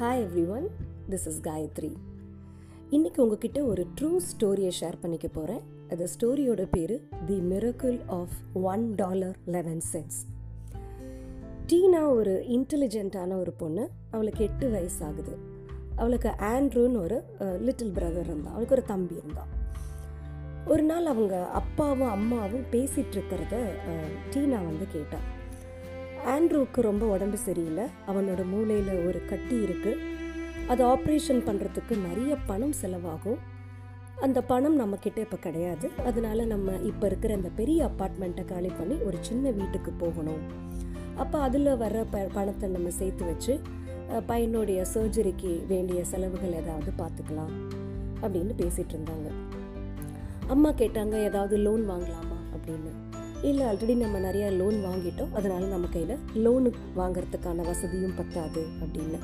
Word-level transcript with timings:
Hi 0.00 0.22
everyone 0.48 0.66
this 1.10 1.26
is 1.26 1.40
Gayathri 1.40 1.96
இன்றைக்கி 2.90 3.18
உங்ககிட்ட 3.18 3.64
ஒரு 3.64 3.86
ட்ரூ 4.00 4.16
ஸ்டோரியை 4.30 4.70
ஷேர் 4.80 4.94
பண்ணிக்க 5.00 5.28
போகிறேன் 5.28 5.60
அந்த 5.88 6.08
ஸ்டோரியோட 6.14 6.66
பேர் 6.70 7.08
the 7.26 7.34
miracle 7.34 7.98
of 8.06 8.34
one 8.52 8.94
dollar 8.94 9.36
eleven 9.46 9.80
cents 9.92 10.18
Tina 11.66 12.14
ஒரு 12.14 12.44
இன்டெலிஜென்ட்டான 12.48 13.38
ஒரு 13.38 13.52
பொண்ணு. 13.52 13.88
அவளுக்கு 14.10 14.44
எட்டு 14.44 14.70
வயசு 14.70 15.04
ஆகுது 15.04 15.38
அவளுக்கு 15.96 16.28
ஆண்ட்ரூன்னு 16.28 17.02
ஒரு 17.02 17.22
லிட்டில் 17.38 17.92
பிரதர் 17.92 18.24
இருந்தான். 18.24 18.50
அவளுக்கு 18.50 18.74
ஒரு 18.74 18.84
தம்பி 18.84 19.14
இருந்தான். 19.14 19.48
ஒரு 20.66 20.82
நாள் 20.82 21.06
அவங்க 21.06 21.46
அப்பாவும் 21.46 22.08
அம்மாவும் 22.08 22.66
பேசிகிட்டு 22.72 23.20
இருக்கிறத 23.20 23.64
டீனா 24.30 24.64
வந்து 24.64 24.86
கேட்டான் 24.92 25.42
ஆண்ட்ரூவுக்கு 26.32 26.80
ரொம்ப 26.80 27.06
உடம்பு 27.06 27.36
சரியில்லை. 27.36 27.84
அவனோட 28.10 28.42
மூளையில் 28.52 29.06
ஒரு 29.06 29.20
கட்டி 29.30 29.56
இருக்குது 29.64 30.12
அது 30.66 30.82
ஆப்ரேஷன் 30.84 31.42
பண்ணுறதுக்கு 31.48 31.94
நிறைய 32.08 32.36
பணம் 32.46 32.74
செலவாகும். 32.82 33.40
அந்த 34.20 34.40
பணம் 34.40 34.80
நம்மக்கிட்ட 34.80 35.18
இப்போ 35.18 35.36
கிடையாது. 35.36 35.90
அதனால 36.06 36.44
நம்ம 36.44 36.72
இப்போ 36.90 37.06
இருக்கிற 37.06 37.34
அந்த 37.34 37.50
பெரிய 37.60 37.90
அப்பார்ட்மெண்ட்டை 37.90 38.44
காலி 38.44 38.70
பண்ணி 38.78 38.96
ஒரு 39.08 39.16
சின்ன 39.20 39.50
வீட்டுக்கு 39.50 39.92
போகணும். 39.92 40.42
அப்போ 41.16 41.38
அதில் 41.38 41.76
வர 41.76 42.04
ப 42.12 42.18
பணத்தை 42.32 42.68
நம்ம 42.68 42.90
சேர்த்து 42.90 43.24
வச்சு 43.24 43.60
பையனுடைய 44.30 44.80
சர்ஜரிக்கு 44.94 45.66
வேண்டிய 45.66 46.04
செலவுகள் 46.04 46.58
ஏதாவது 46.60 46.90
பார்த்துக்கலாம் 47.02 47.52
அப்படின்னு 48.22 48.54
பேசிகிட்டு 48.62 48.94
இருந்தாங்க. 48.96 49.30
அம்மா 50.46 50.72
கேட்டாங்க 50.72 51.14
ஏதாவது 51.22 51.56
லோன் 51.56 51.84
வாங்கலாமா? 51.90 52.38
அப்படின்னு. 52.56 52.92
இல்லை 53.48 53.64
ஆல்ரெடி 53.70 53.94
நம்ம 54.02 54.18
நிறையா 54.26 54.48
லோன் 54.60 54.78
வாங்கிட்டோம். 54.86 55.32
அதனால் 55.38 55.72
நம்ம 55.72 55.88
கையில் 55.94 56.22
லோனு 56.44 56.70
வாங்கிறதுக்கான 57.00 57.64
வசதியும் 57.70 58.16
பத்தாது 58.20 58.62
அப்படின்னு. 58.82 59.18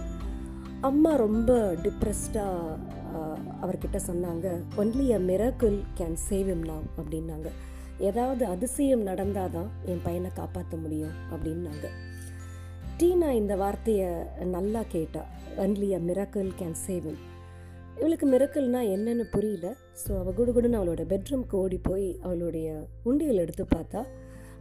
அம்மா 0.88 1.12
ரொம்ப 1.24 1.50
டிப்ரெஸ்டாக 1.84 2.78
அவர்கிட்ட 3.62 3.98
சொன்னாங்க. 4.08 4.46
Only 4.82 5.06
a 5.16 5.18
miracle 5.30 5.78
can 5.98 6.18
save 6.28 6.50
him 6.54 6.64
நாம் 6.70 6.86
அப்படின்னாங்க. 7.00 7.48
ஏதாவது 8.08 8.44
அதிசயம் 8.54 9.02
நடந்தால் 9.08 9.54
தான் 9.56 9.70
என் 9.92 10.04
பையனை 10.06 10.30
காப்பாற்ற 10.38 10.76
முடியும் 10.84 11.16
அப்படின்னாங்க. 11.32 11.86
டீனா 13.00 13.28
இந்த 13.40 13.54
வார்த்தையை 13.62 14.08
நல்லா 14.56 14.82
கேட்டா 14.94 15.24
only 15.64 15.90
a 15.98 16.00
miracle 16.08 16.50
can 16.60 16.78
save 16.86 17.06
him 17.10 17.20
இவளுக்கு 18.00 18.26
மிரக்கல்னா 18.32 18.80
என்னன்னு 18.94 19.24
புரியல. 19.32 19.66
ஸோ 20.02 20.10
அவள் 20.20 20.36
குடுகுடுன்னு 20.38 20.78
அவளோட 20.80 21.02
பெட்ரூம்க்கு 21.12 21.56
ஓடி 21.62 21.78
போய் 21.88 22.06
அவளுடைய 22.26 22.68
உண்டியல் 23.10 23.42
எடுத்து 23.44 23.64
பார்த்தா 23.74 24.02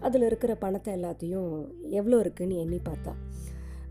அதில் 0.08 0.26
இருக்கிற 0.30 0.52
பணத்தை 0.64 0.90
எல்லாத்தையும் 0.98 1.52
எவ்வளோ 2.00 2.18
இருக்குன்னு 2.24 2.58
எண்ணி 2.64 2.80
பார்த்தா. 2.90 3.14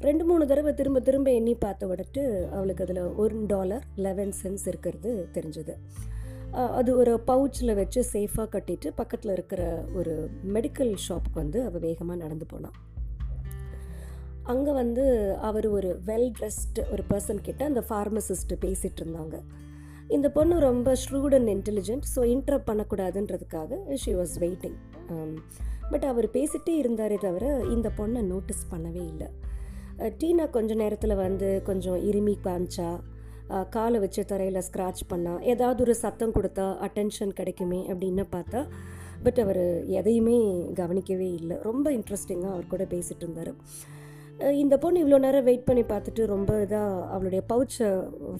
ரெண்டு 0.06 0.24
மூணு 0.28 0.44
தடவை 0.50 0.72
திரும்ப 0.80 0.98
திரும்ப 1.06 1.28
எண்ணி 1.38 1.54
பார்த்த 1.64 1.86
விடட்டு 1.90 2.22
அவளுக்கு 2.56 2.84
அதில் 2.86 3.02
ஒரு 3.22 3.38
டாலர் 3.52 3.86
லெவன் 4.06 4.34
சென்ஸ் 4.42 4.64
இருக்கிறது 4.72 5.12
தெரிஞ்சது. 5.36 5.74
அது 6.78 6.90
ஒரு 7.00 7.14
பவுச்சில் 7.30 7.78
வச்சு 7.80 8.00
சேஃபாக 8.12 8.48
கட்டிட்டு 8.52 8.90
பக்கத்தில் 9.00 9.32
இருக்கிற 9.36 9.62
ஒரு 10.00 10.14
மெடிக்கல் 10.54 10.92
ஷாப்புக்கு 11.06 11.40
வந்து 11.42 11.58
அவள் 11.68 11.84
வேகமாக 11.88 12.22
நடந்து 12.24 12.46
போனாள் 12.52 12.76
அங்கே 14.50 14.72
வந்து 14.72 15.04
அவர் 15.48 15.66
ஒரு 15.76 15.88
வெல் 16.06 16.30
ட்ரெஸ்டு 16.36 16.82
ஒரு 16.92 17.02
பர்சன் 17.10 17.40
கிட்ட 17.46 17.62
அந்த 17.70 17.82
ஃபார்மசிஸ்ட்டு 17.88 18.56
பேசிகிட்டு 18.64 19.02
இருந்தாங்க 19.02 19.36
இந்த 20.16 20.28
பொண்ணு 20.36 20.54
ரொம்ப 20.68 20.92
shrewd 21.02 21.34
and 21.38 21.50
intelligent 21.54 22.06
so 22.14 22.20
interrupt 22.34 22.68
பண்ணக்கூடாதுன்றதுக்காக 22.70 23.80
she 24.02 24.12
was 24.20 24.36
waiting 24.44 24.78
but 25.92 26.06
அவர் 26.10 26.26
பேசிகிட்டே 26.36 26.74
இருந்தாரே 26.82 27.18
தவிர 27.26 27.44
இந்த 27.74 27.88
பொண்ணை 27.98 28.22
நோட்டீஸ் 28.32 28.64
பண்ணவே 28.72 29.02
இல்லை. 29.12 29.28
டீனா 30.20 30.44
கொஞ்ச 30.56 30.72
நேரத்தில் 30.82 31.14
வந்து 31.24 31.48
கொஞ்சம் 31.68 31.98
இருமி 32.08 32.34
காமிச்சா 32.46 32.88
காலை 33.76 33.98
வச்சு 34.04 34.22
தரையில் 34.32 34.64
ஸ்க்ராட்ச் 34.66 35.04
பண்ணா 35.12 35.34
ஏதாவது 35.52 35.80
ஒரு 35.86 35.94
சத்தம் 36.02 36.34
கொடுத்தா 36.36 36.66
அட்டென்ஷன் 36.86 37.36
கிடைக்குமே 37.38 37.80
அப்படின்னு 37.92 38.24
பார்த்தா 38.34 38.60
பட் 39.24 39.38
அவர் 39.44 39.62
எதையுமே 40.00 40.36
கவனிக்கவே 40.80 41.28
இல்லை. 41.40 41.56
ரொம்ப 41.68 41.86
இன்ட்ரெஸ்டிங்காக 41.98 42.52
அவர் 42.56 42.72
கூட 42.74 42.84
பேசிகிட்டு 42.94 43.24
இருந்தார் 43.26 43.52
இந்த 44.62 44.74
பொண்ணு 44.82 44.98
இவ்வளோ 45.02 45.18
நேரம் 45.24 45.46
வெயிட் 45.48 45.64
பண்ணி 45.68 45.82
பார்த்துட்டு 45.92 46.22
ரொம்ப 46.32 46.52
இதாக 46.64 47.06
அவளுடைய 47.14 47.40
பவுச்சை 47.50 47.88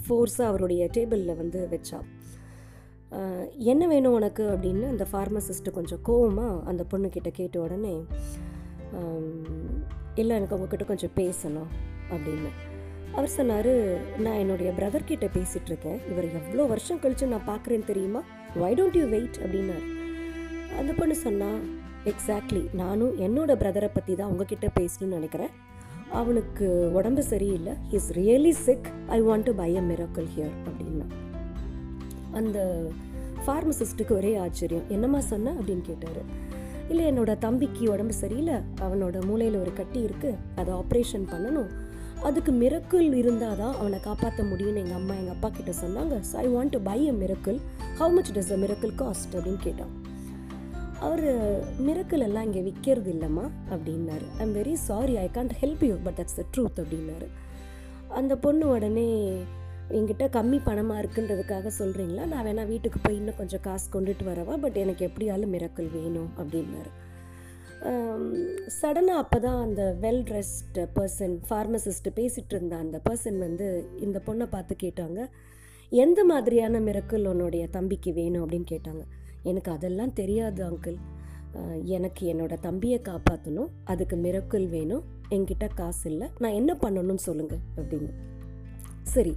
ஃபோர்ஸாக 0.05 0.51
அவருடைய 0.51 0.83
டேபிளில் 0.97 1.39
வந்து 1.41 1.61
வச்சா. 1.73 1.99
என்ன 3.73 3.83
வேணும் 3.93 4.17
உனக்கு 4.19 4.45
அப்படின்னு 4.55 4.87
அந்த 4.95 5.05
ஃபார்மசிஸ்ட்டு 5.13 5.75
கொஞ்சம் 5.79 6.03
கோவமாக 6.09 6.63
அந்த 6.71 6.83
பொண்ணுக்கிட்ட 6.93 7.31
கேட்ட 7.39 7.59
உடனே 7.65 7.95
இல்லை 10.21 10.33
எனக்கு 10.39 10.57
உங்ககிட்ட 10.57 10.85
கொஞ்சம் 10.91 11.15
பேசணும் 11.21 11.71
அப்படின்னு. 12.15 12.51
அவர் 13.17 13.37
சொன்னார் 13.39 13.73
நான் 14.25 14.41
என்னுடைய 14.43 14.71
பிரதர்கிட்ட 14.79 15.27
பேசிகிட்ருக்கேன் 15.37 15.37
பேசிகிட்டு 15.37 15.71
இருக்கேன். 15.73 16.01
இவர் 16.11 16.27
எவ்வளோ 16.41 16.67
வருஷம் 16.73 17.01
கழித்து 17.03 17.33
நான் 17.35 17.49
பார்க்குறேன்னு 17.53 17.91
தெரியுமா? 17.93 18.21
வை 18.63 18.73
டோன்ட் 18.79 18.99
யூ 19.01 19.07
வெயிட் 19.15 19.39
அப்படின்னார். 19.45 19.87
அந்த 20.81 20.93
பொண்ணு 20.99 21.17
சொன்னால் 21.27 21.61
எக்ஸாக்ட்லி 22.13 22.63
நானும் 22.83 23.17
என்னோட 23.27 23.53
பிரதரை 23.63 23.91
பற்றி 23.97 24.13
தான் 24.21 24.31
உங்ககிட்ட 24.33 24.69
பேசணும்னு 24.79 25.19
நினைக்கிறேன். 25.19 25.55
அவனுக்கு 26.21 26.67
உடம்பு 26.99 27.23
சரியில்லை. 27.23 27.75
Is 27.91 28.11
really 28.19 28.51
sick 28.51 28.89
I 29.17 29.23
want 29.23 29.47
to 29.49 29.55
buy 29.55 29.71
a 29.77 29.83
miracle 29.91 30.29
here 30.35 30.55
அப்படின்னா. 30.69 31.07
அந்த 32.39 32.59
ஃபார்மசிஸ்ட்டுக்கு 33.45 34.15
ஒரே 34.21 34.37
ஆச்சரியம். 34.37 34.87
என்னம்மா 34.89 35.21
சொன்ன 35.33 35.53
அப்படின்னு 35.59 35.85
கேட்டார். 35.91 36.23
இல்லை 36.91 37.05
என்னோட 37.11 37.39
தம்பிக்கு 37.39 37.91
உடம்பு 37.95 38.13
சரியில்லை. 38.13 38.57
அவனோட 38.87 39.27
மூளையில் 39.27 39.61
ஒரு 39.63 39.73
கட்டி 39.73 40.01
இருக்குது 40.07 40.39
அதை 40.57 40.71
ஆப்ரேஷன் 40.75 41.27
பண்ணணும். 41.33 41.71
அதுக்கு 42.29 42.53
மிரக்குள் 42.53 43.11
இருந்தால் 43.13 43.59
தான் 43.63 43.75
அவனை 43.81 44.01
காப்பாற்ற 44.01 44.45
முடியும்னு 44.45 44.83
எங்கள் 44.85 44.99
அம்மா 45.01 45.15
எங்கள் 45.15 45.35
அப்பா 45.35 45.49
கிட்ட 45.49 45.73
சொன்னாங்க. 45.85 46.15
So 46.31 46.37
I 46.37 46.47
want 46.55 46.75
to 46.77 46.81
buy 46.81 47.09
a 47.09 47.13
miracle 47.13 47.59
how 48.01 48.13
much 48.17 48.33
does 48.39 48.53
a 48.53 48.57
miracle 48.65 48.95
cost 49.03 49.35
அப்படின்னு 49.37 49.61
கேட்டான். 49.67 49.93
அவர் 51.01 51.25
மிரக்கல் 51.87 52.25
எல்லாம் 52.27 52.45
இங்கே 52.45 52.61
விற்கிறது 52.61 53.11
இல்லைம்மா 53.15 53.51
அப்படின்னாரு. 53.71 54.27
I'm 54.39 54.55
very 54.57 54.73
sorry 54.73 55.17
I 55.17 55.31
can't 55.35 55.55
help 55.61 55.85
you 55.85 55.95
but 56.05 56.15
that's 56.15 56.39
the 56.41 56.45
truth 56.55 56.81
அப்படின்னாரு. 56.83 57.29
அந்த 58.09 58.37
பொண்ணு 58.37 58.69
உடனே 58.69 59.09
என்கிட்ட 59.91 60.25
கம்மி 60.37 60.59
பணமாக 60.65 61.03
இருக்குன்றதுக்காக 61.03 61.71
சொல்கிறீங்களா 61.79 62.25
நான் 62.27 62.47
வேணால் 62.47 62.67
வீட்டுக்கு 62.67 62.99
போய் 63.03 63.17
இன்னும் 63.17 63.37
கொஞ்சம் 63.37 63.61
காசு 63.61 64.01
கொண்டுட்டு 64.01 64.25
வரவா? 64.25 64.57
பட் 64.57 64.77
எனக்கு 64.77 65.09
எப்படியாலும் 65.09 65.55
மிரக்கல் 65.55 65.93
வேணும் 65.93 66.31
அப்படின்னாரு. 66.39 66.91
Um, 67.87 68.23
சடனாக 68.83 69.23
அப்போ 69.23 69.39
தான் 69.39 69.61
அந்த 69.61 69.97
வெல் 70.01 70.23
ட்ரெஸ்ட் 70.23 70.79
பர்சன் 70.95 71.37
ஃபார்மசிஸ்ட்டு 71.49 72.11
பேசிகிட்டு 72.17 72.55
இருந்த 72.55 72.77
அந்த 72.77 73.01
பர்சன் 73.11 73.39
வந்து 73.39 73.91
இந்த 74.01 74.23
பொண்ணை 74.27 74.47
பார்த்து 74.51 74.77
கேட்டாங்க 74.83 75.29
எந்த 75.93 76.25
மாதிரியான 76.25 76.81
மிரக்கல் 76.81 77.27
உன்னுடைய 77.27 77.69
தம்பிக்கு 77.69 78.13
வேணும்? 78.13 78.47
அப்படின்னு 78.47 78.69
கேட்டாங்க. 78.71 79.05
எனக்கு 79.51 79.71
அதெல்லாம் 79.77 80.17
தெரியாது 80.21 80.63
அங்கிள் 80.71 80.99
எனக்கு 81.97 82.23
என்னோட 82.33 82.55
தம்பியை 82.67 82.99
காப்பாற்றணும் 83.09 83.71
அதுக்கு 83.93 84.17
மிரக்கல் 84.25 84.67
வேணும். 84.75 85.05
என்கிட்ட 85.35 85.67
காசு 85.79 86.05
இல்லை. 86.11 86.27
நான் 86.43 86.57
என்ன 86.61 86.73
பண்ணணும்னு 86.83 87.25
சொல்லுங்கள் 87.27 87.63
அப்படின்னு. 87.81 88.11
சரி 89.15 89.33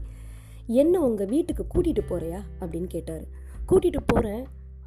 என்ன 0.81 0.99
உங்கள் 1.07 1.29
வீட்டுக்கு 1.33 1.63
கூட்டிகிட்டு 1.73 2.03
போகிறியா 2.11 2.41
அப்படின்னு 2.59 2.89
கேட்டார். 2.95 3.23
கூட்டிகிட்டு 3.69 4.01
போகிறேன் 4.11 4.43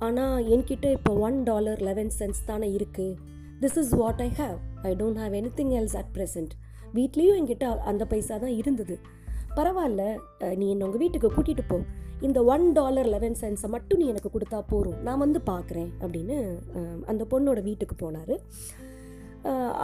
ஆனால் 0.06 0.46
என்கிட்ட 0.54 0.86
இப்போ 0.98 1.12
ஒன் 1.26 1.38
டாலர் 1.48 1.80
லெவன் 1.88 2.12
சென்ஸ் 2.18 2.40
தானே 2.50 2.68
இருக்குது 2.78 3.16
this 3.62 3.78
is 3.82 3.92
what 4.00 4.22
I 4.26 4.30
have 4.40 4.58
I 4.88 4.92
don't 5.02 5.20
have 5.22 5.34
anything 5.60 5.74
else 5.80 5.96
at 6.00 6.12
present 6.16 6.54
வீட்லேயும் 6.98 7.38
என்கிட்ட 7.40 7.68
அந்த 7.90 8.04
பைசா 8.12 8.36
தான் 8.44 8.56
இருந்தது. 8.60 8.96
பரவாயில்ல. 9.58 10.02
நீ 10.60 10.66
என்ன 10.74 10.84
உங்கள் 10.88 11.02
வீட்டுக்கு 11.04 11.28
கூட்டிகிட்டு 11.36 11.64
போ. 11.72 11.78
இந்த 12.26 12.38
ஒன் 12.54 12.64
டாலர் 12.78 13.08
லெவன் 13.14 13.38
சென்ஸை 13.40 13.68
மட்டும் 13.74 14.00
நீ 14.00 14.06
எனக்கு 14.12 14.30
கொடுத்தா 14.34 14.58
போதும். 14.72 14.98
நான் 15.06 15.22
வந்து 15.24 15.40
பார்க்குறேன் 15.50 15.90
அப்படின்னு 16.02 16.36
அந்த 17.10 17.22
பொண்ணோட 17.32 17.60
வீட்டுக்கு 17.68 17.96
போனார். 18.04 18.34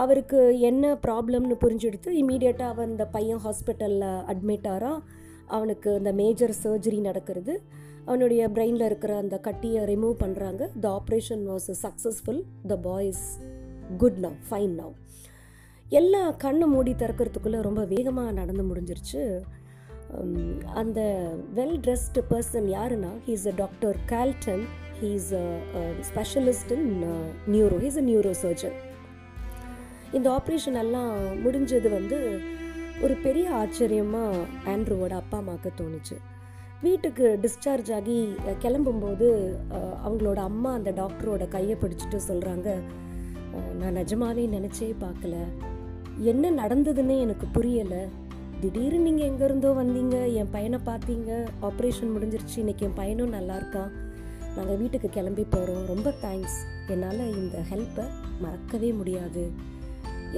அவருக்கு 0.03 0.39
என்ன 0.69 0.93
ப்ராப்ளம்னு 1.05 1.55
புரிஞ்செடுத்து 1.63 2.11
இமீடியட்டாக 2.21 2.73
அவன் 2.73 2.91
இந்த 2.93 3.05
பையன் 3.15 3.41
ஹாஸ்பிட்டலில் 3.45 4.07
அட்மிட் 4.33 4.67
ஆகிறான் 4.73 4.99
அவனுக்கு 5.57 5.89
இந்த 5.99 6.11
மேஜர் 6.21 6.55
சர்ஜரி 6.63 6.99
நடக்கிறது. 7.09 7.53
அவனுடைய 8.07 8.41
பிரெயினில் 8.55 8.87
இருக்கிற 8.89 9.13
அந்த 9.23 9.35
கட்டியை 9.47 9.81
ரிமூவ் 9.91 10.15
பண்ணுறாங்க 10.23 10.61
the 10.83 10.87
operation 10.99 11.43
was 11.51 11.69
successful 11.85 12.41
the 12.71 12.77
boy's 12.87 13.25
good 14.03 14.19
now 14.25 14.37
fine 14.49 14.75
now 14.81 14.93
எல்லாம் 15.99 16.29
கண்ணை 16.43 16.67
மூடி 16.73 16.91
திறக்கிறதுக்குள்ளே 17.01 17.59
ரொம்ப 17.67 17.81
வேகமாக 17.93 18.31
நடந்து 18.39 18.63
முடிஞ்சிருச்சு. 18.69 19.21
அந்த 20.73 20.99
வெல் 21.55 21.77
ட்ரெஸ்டு 21.85 22.21
பர்சன் 22.29 22.67
யாருன்னா 22.77 23.11
he's 23.27 23.45
a 23.47 23.53
doctor 23.55 23.97
Calton 24.05 24.63
he's 25.01 25.29
a 25.41 25.45
specialist 26.09 26.71
in 26.77 26.89
neuro 27.53 27.77
he's 27.85 27.99
a 28.01 28.05
neuro 28.09 28.33
surgeon 28.43 28.77
இந்த 30.17 30.27
ஆப்ரேஷன் 30.37 30.79
எல்லாம் 30.83 31.13
முடிஞ்சது 31.45 31.89
வந்து 31.89 32.17
ஒரு 33.01 33.13
பெரிய 33.25 33.45
ஆச்சரியமாக 33.61 34.41
ஆண்ட்ரூவோட 34.65 35.13
அப்பா 35.21 35.37
அம்மாவுக்கு 35.37 35.69
தோணுச்சு. 35.79 36.15
வீட்டுக்கு 36.81 37.25
டிஸ்சார்ஜ் 37.43 37.89
ஆகி 37.97 38.17
கிளம்பும்போது 38.63 39.27
அவங்களோட 40.05 40.39
அம்மா 40.49 40.73
அந்த 40.73 40.91
டாக்டரோட 40.91 41.47
கையை 41.47 41.75
பிடிச்சிட்டு 41.81 42.19
சொல்கிறாங்க 42.27 42.69
நான் 43.79 43.97
நிஜமாவே 43.99 44.45
நினச்சே 44.57 44.89
பார்க்கல. 45.05 45.35
என்ன 46.31 46.51
நடந்ததுன்னே 46.51 47.17
எனக்கு 47.19 47.47
புரியலை. 47.55 48.03
திடீர்னு 48.61 48.97
நீங்கள் 49.05 49.27
எங்கேருந்தோ 49.29 49.69
வந்தீங்க 49.77 50.15
என் 50.39 50.49
பையனை 50.55 50.79
பார்த்தீங்க 50.89 51.29
ஆப்ரேஷன் 51.67 52.11
முடிஞ்சிருச்சு 52.15 52.57
இன்றைக்கி 52.63 52.83
என் 52.87 52.97
பையனும் 52.99 53.33
நல்லா 53.35 53.55
இருக்கான். 53.59 53.91
நாங்கள் 54.55 54.77
வீட்டுக்கு 54.81 55.09
கிளம்பி 55.15 55.43
போகிறோம் 55.53 55.85
ரொம்ப 55.91 56.09
தேங்க்ஸ் 56.23 56.57
என்னால் 56.93 57.23
இந்த 57.39 57.57
ஹெல்ப்பை 57.71 58.05
மறக்கவே 58.43 58.89
முடியாது. 58.99 59.43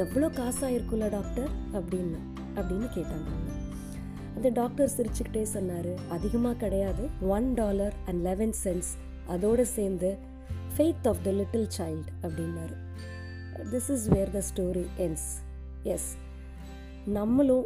எவ்வளோ 0.03 0.29
காசாக 0.39 0.71
இருக்குல்ல 0.77 1.09
டாக்டர் 1.17 1.51
அப்படின்னு 1.79 2.21
அப்படின்னு 2.59 2.87
கேட்டாங்க. 2.97 3.29
அந்த 4.35 4.47
டாக்டர் 4.61 4.93
சிரிச்சுக்கிட்டே 4.97 5.45
சொன்னார் 5.55 5.91
அதிகமாக 6.17 6.55
கிடையாது. 6.63 7.03
One 7.35 7.49
dollar 7.61 7.95
and 8.07 8.21
eleven 8.29 8.57
cents 8.63 8.91
அதோடு 9.35 9.65
சேர்ந்து 9.75 10.11
faith 10.75 11.07
of 11.13 11.23
the 11.27 11.37
little 11.41 11.69
child 11.77 12.09
அப்படின்னாரு. 12.25 12.75
This 13.73 13.89
is 13.95 14.09
where 14.15 14.35
the 14.39 14.41
story 14.51 14.87
ends 15.07 15.29
S 15.95 16.11
நம்மளும் 17.17 17.65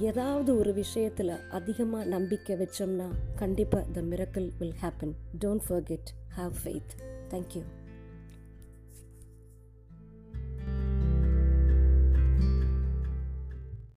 ஏதாவது 0.00 0.56
ஒரு 0.56 0.72
விஷயத்தில் 0.72 1.32
அதிகமாக 1.50 2.04
நம்பிக்கை 2.04 2.56
வச்சோம்னா 2.56 3.08
கண்டிப்பாக 3.36 3.84
the 3.92 4.02
miracle 4.02 4.48
will 4.58 4.76
happen 4.82 5.14
don't 5.38 5.64
forget 5.68 6.10
have 6.36 6.54
faith 6.62 6.94
thank you 7.30 7.62